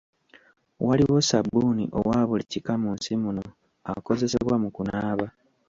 Waliwo 0.87 1.17
ssabbuuni 1.21 1.85
owa 1.99 2.19
buli 2.27 2.43
kika 2.51 2.73
mu 2.81 2.89
nsi 2.95 3.13
muno 3.23 3.45
akozesebwa 3.91 4.55
mu 4.63 4.69
kunaaba. 4.75 5.27